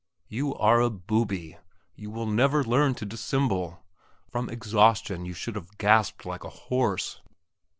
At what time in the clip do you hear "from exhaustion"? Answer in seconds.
4.31-5.17